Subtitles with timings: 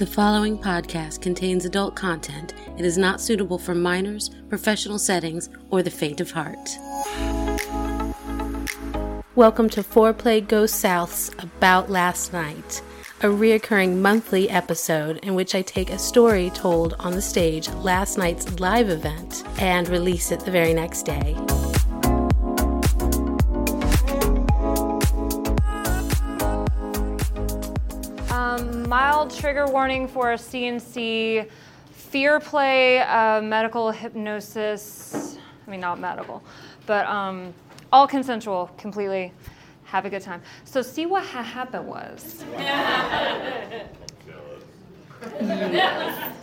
[0.00, 2.54] The following podcast contains adult content.
[2.78, 6.70] It is not suitable for minors, professional settings, or the faint of heart.
[9.34, 12.80] Welcome to Foreplay Goes South's About Last Night,
[13.20, 18.16] a reoccurring monthly episode in which I take a story told on the stage last
[18.16, 21.36] night's live event and release it the very next day.
[29.30, 31.48] Trigger warning for a CNC,
[31.92, 35.36] fear play, uh, medical hypnosis.
[35.66, 36.42] I mean, not medical,
[36.86, 37.54] but um,
[37.92, 39.32] all consensual, completely.
[39.84, 40.40] Have a good time.
[40.64, 42.44] So, see what ha- happened was.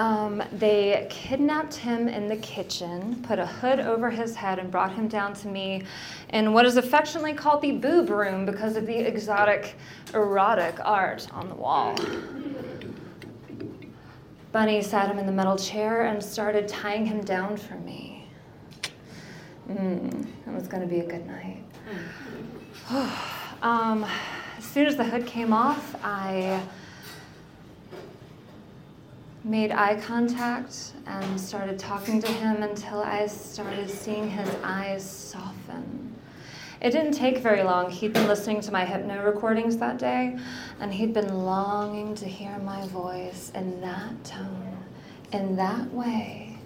[0.00, 4.94] Um, they kidnapped him in the kitchen, put a hood over his head, and brought
[4.94, 5.82] him down to me
[6.30, 9.76] in what is affectionately called the boob room because of the exotic,
[10.14, 11.98] erotic art on the wall.
[14.52, 18.24] Bunny sat him in the metal chair and started tying him down for me.
[19.68, 21.62] Mm, it was going to be a good night.
[23.62, 24.06] um,
[24.56, 26.62] as soon as the hood came off, I
[29.44, 36.14] made eye contact and started talking to him until I started seeing his eyes soften.
[36.80, 37.90] It didn't take very long.
[37.90, 40.38] He'd been listening to my hypno recordings that day,
[40.80, 44.78] and he'd been longing to hear my voice in that tone,
[45.32, 46.58] in that way,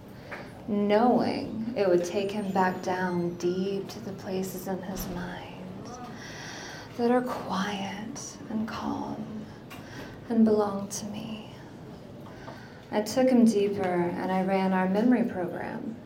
[0.69, 5.55] knowing it would take him back down deep to the places in his mind
[6.97, 9.45] that are quiet and calm
[10.29, 11.44] and belong to me.
[12.95, 15.97] I took him deeper and I ran our memory program.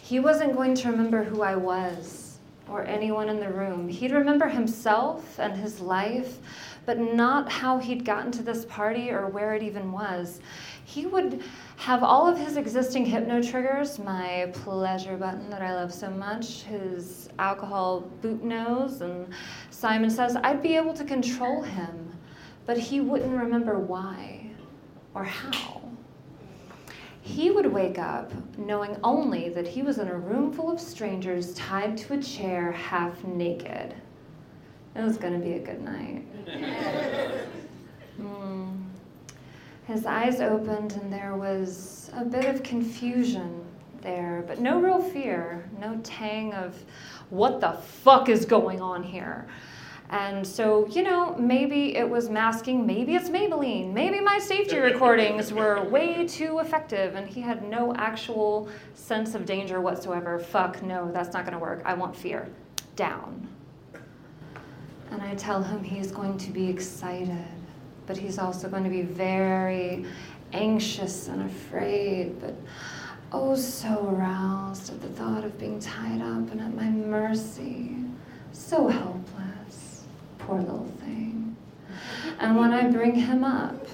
[0.00, 2.38] He wasn't going to remember who I was
[2.68, 3.88] or anyone in the room.
[3.88, 6.38] He'd remember himself and his life,
[6.86, 10.40] but not how he'd gotten to this party or where it even was.
[10.84, 11.42] He would
[11.78, 16.62] have all of his existing hypno triggers my pleasure button that I love so much,
[16.62, 19.26] his alcohol boot nose, and
[19.70, 22.12] Simon says I'd be able to control him,
[22.64, 24.46] but he wouldn't remember why
[25.14, 25.79] or how
[27.22, 31.54] he would wake up knowing only that he was in a room full of strangers
[31.54, 33.94] tied to a chair half naked.
[34.96, 36.24] It was going to be a good night.
[38.20, 38.76] mm.
[39.86, 43.64] His eyes opened, and there was a bit of confusion
[44.02, 46.76] there, but no real fear, no tang of
[47.30, 49.46] what the fuck is going on here.
[50.10, 55.52] And so, you know, maybe it was masking, maybe it's Maybelline, maybe my safety recordings
[55.52, 60.40] were way too effective and he had no actual sense of danger whatsoever.
[60.40, 61.82] Fuck, no, that's not gonna work.
[61.84, 62.48] I want fear.
[62.96, 63.48] Down.
[65.12, 67.46] And I tell him he's going to be excited,
[68.06, 70.04] but he's also going to be very
[70.52, 72.54] anxious and afraid, but
[73.32, 77.96] oh so aroused at the thought of being tied up and at my mercy.
[78.52, 79.39] So helpless
[80.50, 81.56] poor little thing.
[82.40, 83.86] And when I bring him up,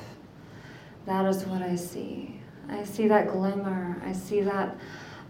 [1.04, 2.40] that is what I see.
[2.68, 4.00] I see that glimmer.
[4.04, 4.74] I see that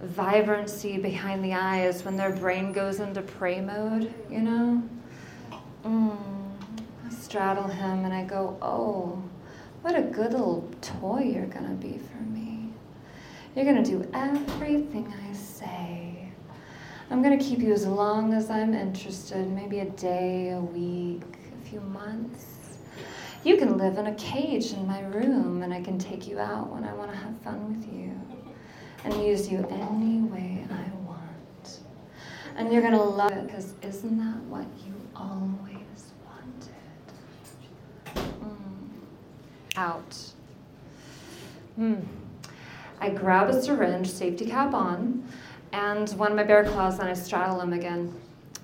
[0.01, 4.83] vibrancy behind the eyes when their brain goes into prey mode, you know?
[5.85, 6.17] Mm.
[7.05, 9.21] I straddle him and I go, oh,
[9.83, 12.73] what a good little toy you're gonna be for me.
[13.57, 15.86] You're gonna do everything I say.
[17.09, 21.23] I'm going to keep you as long as I'm interested, maybe a day, a week,
[21.63, 22.45] a few months.
[23.45, 26.69] You can live in a cage in my room, and I can take you out
[26.69, 28.21] when I want to have fun with you
[29.05, 31.79] and use you any way I want.
[32.57, 36.75] And you're going to love it because isn't that what you always wanted?
[38.41, 39.77] Mm.
[39.77, 40.19] Out.
[41.79, 42.05] Mm.
[43.01, 45.23] I grab a syringe, safety cap on
[45.73, 48.13] and one of my bear claws, and I straddle him again.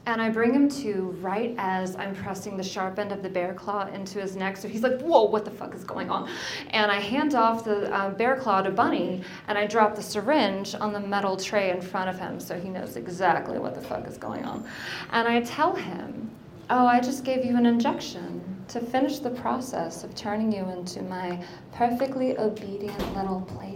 [0.04, 3.54] And I bring him to right as I'm pressing the sharp end of the bear
[3.54, 4.56] claw into his neck.
[4.56, 6.28] So he's like, whoa, what the fuck is going on?
[6.70, 10.74] And I hand off the uh, bear claw to Bunny, and I drop the syringe
[10.74, 14.08] on the metal tray in front of him so he knows exactly what the fuck
[14.08, 14.66] is going on.
[15.10, 16.30] And I tell him,
[16.68, 21.02] oh, I just gave you an injection to finish the process of turning you into
[21.02, 21.38] my
[21.72, 23.71] perfectly obedient little plaything.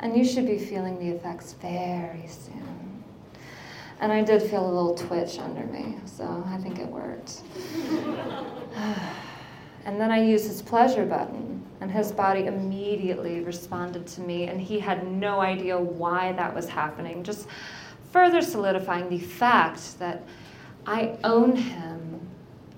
[0.00, 3.04] And you should be feeling the effects very soon.
[4.00, 7.42] And I did feel a little twitch under me, so I think it worked.
[9.84, 14.60] and then I used his pleasure button, and his body immediately responded to me, and
[14.60, 17.48] he had no idea why that was happening, just
[18.12, 20.22] further solidifying the fact that
[20.86, 22.20] I own him,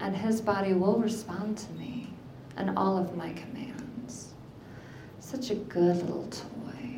[0.01, 2.11] and his body will respond to me
[2.57, 4.35] and all of my commands.
[5.19, 6.90] Such a good little toy.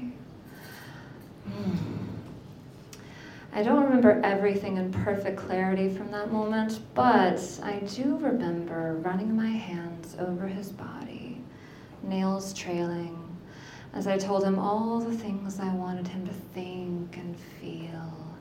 [1.59, 1.77] Mm.
[3.55, 9.37] I don't remember everything in perfect clarity from that moment, but I do remember running
[9.37, 11.43] my hands over his body,
[12.03, 13.19] nails trailing,
[13.93, 18.37] as I told him all the things I wanted him to think and feel.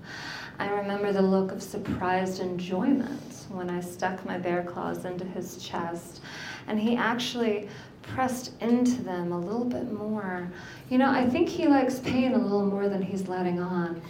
[0.59, 5.57] I remember the look of surprised enjoyment when I stuck my bear claws into his
[5.57, 6.21] chest,
[6.67, 7.67] and he actually
[8.01, 10.51] pressed into them a little bit more.
[10.89, 14.01] You know, I think he likes pain a little more than he's letting on.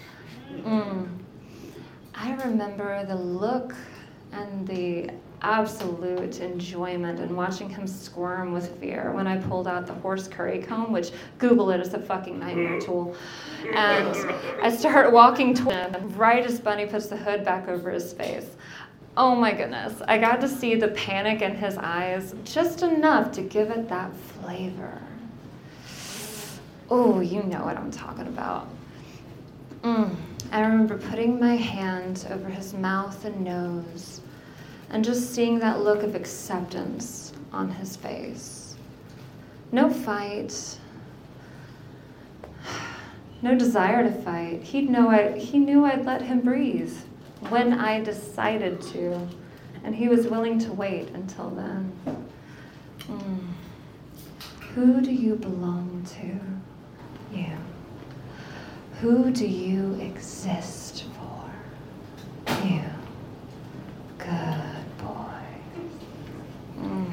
[0.51, 1.07] Mm.
[2.15, 3.75] I remember the look
[4.31, 5.09] and the
[5.43, 10.59] absolute enjoyment in watching him squirm with fear when I pulled out the horse curry
[10.59, 13.15] comb, which Google it, it's a fucking nightmare tool.
[13.73, 14.15] And
[14.61, 18.55] I start walking toward him, right as Bunny puts the hood back over his face.
[19.18, 23.42] Oh my goodness, I got to see the panic in his eyes just enough to
[23.42, 25.02] give it that flavor.
[26.90, 28.69] Oh, you know what I'm talking about.
[29.81, 30.16] Mm.
[30.54, 34.22] I remember putting my hand over his mouth and nose
[34.90, 38.75] and just seeing that look of acceptance on his face.
[39.74, 40.78] No fight,
[43.42, 44.63] no desire to fight.
[44.63, 46.98] He'd know I, he knew I'd let him breathe
[47.49, 49.27] when I decided to,
[49.83, 51.91] and he was willing to wait until then.
[53.07, 53.47] Mm.
[54.75, 57.38] Who do you belong to?
[57.38, 57.57] You.
[58.99, 62.53] Who do you exist for?
[62.63, 62.83] You.
[64.17, 65.41] Good boy.
[66.79, 67.11] Mm.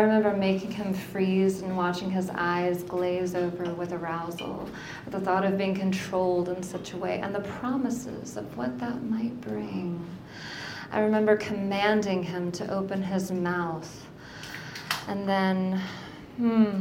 [0.00, 4.66] I remember making him freeze and watching his eyes glaze over with arousal
[5.04, 8.78] at the thought of being controlled in such a way and the promises of what
[8.78, 10.02] that might bring.
[10.90, 14.06] I remember commanding him to open his mouth
[15.06, 15.82] and then,
[16.38, 16.80] hmm,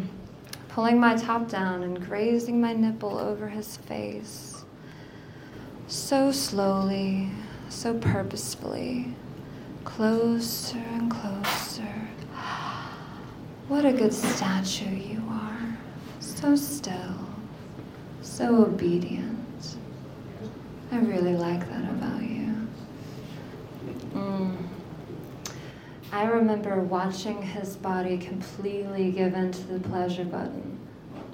[0.69, 4.63] pulling my top down and grazing my nipple over his face.
[5.88, 7.31] So slowly,
[7.68, 9.13] so purposefully,
[9.83, 12.10] closer and closer.
[13.69, 15.77] What a good statue you are.
[16.19, 17.16] So still,
[18.24, 19.77] so obedient.
[20.92, 22.68] I really like that about you.
[24.16, 24.57] Mm.
[26.12, 30.80] I remember watching his body completely give in to the pleasure button.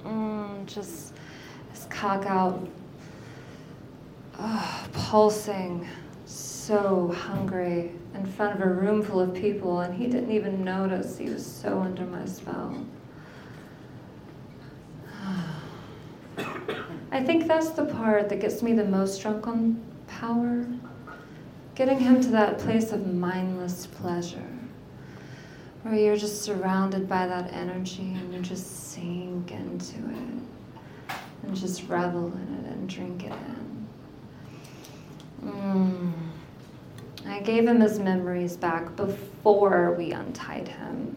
[0.04, 1.14] Mm, just
[1.72, 2.68] his cock out,
[4.38, 5.88] oh, pulsing,
[6.66, 11.16] so hungry in front of a room full of people, and he didn't even notice
[11.16, 12.84] he was so under my spell.
[17.12, 20.66] I think that's the part that gets me the most drunk on power.
[21.76, 24.48] Getting him to that place of mindless pleasure
[25.84, 31.86] where you're just surrounded by that energy and you just sink into it and just
[31.88, 33.88] revel in it and drink it in.
[35.44, 36.15] Mm.
[37.46, 41.16] Gave him his memories back before we untied him.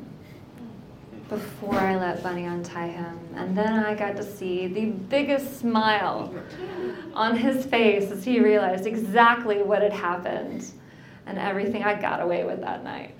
[1.28, 3.20] Before I let Bunny untie him.
[3.36, 6.32] And then I got to see the biggest smile
[7.16, 10.72] on his face as he realized exactly what had happened
[11.26, 13.16] and everything I got away with that night.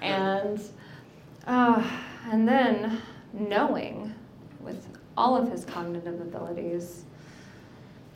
[0.00, 0.58] And
[1.46, 1.86] uh,
[2.30, 3.02] and then
[3.34, 4.14] knowing
[4.60, 7.04] with all of his cognitive abilities,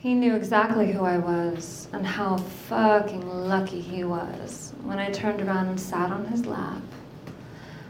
[0.00, 5.40] he knew exactly who I was and how fucking lucky he was when I turned
[5.40, 6.82] around and sat on his lap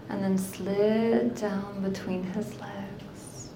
[0.08, 3.50] and then slid down between his legs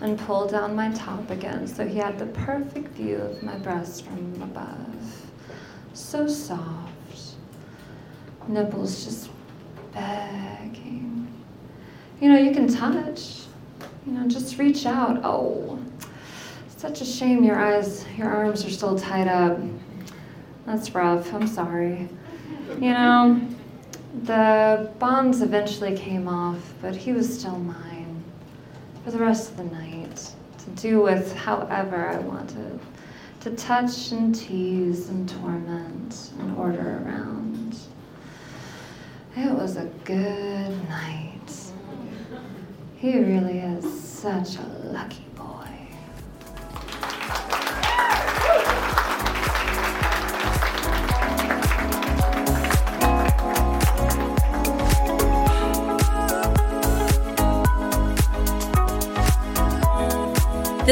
[0.00, 4.00] and pulled down my top again so he had the perfect view of my breasts
[4.00, 5.26] from above.
[5.92, 7.36] So soft,
[8.48, 9.30] nipples just
[9.92, 11.12] begging
[12.22, 13.46] you know, you can touch.
[14.06, 15.22] You know, just reach out.
[15.24, 15.76] Oh,
[16.82, 19.56] such a shame your eyes, your arms are still tied up.
[20.66, 21.32] That's rough.
[21.32, 22.08] I'm sorry.
[22.80, 23.40] You know,
[24.24, 28.24] the bonds eventually came off, but he was still mine
[29.04, 32.80] for the rest of the night to do with however I wanted,
[33.42, 37.78] to touch and tease and torment and order around.
[39.36, 41.72] It was a good night.
[42.96, 45.26] He really is such a lucky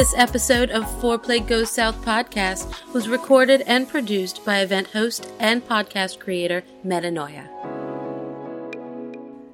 [0.00, 5.62] This episode of Foreplay Goes South podcast was recorded and produced by event host and
[5.68, 7.46] podcast creator Metanoia.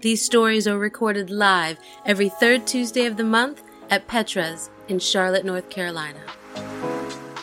[0.03, 5.45] These stories are recorded live every third Tuesday of the month at Petra's in Charlotte,
[5.45, 6.21] North Carolina.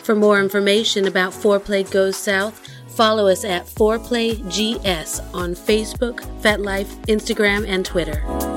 [0.02, 7.68] For more information about Foreplay Goes South, follow us at ForePlayGS on Facebook, FetLife, Instagram,
[7.68, 8.53] and Twitter.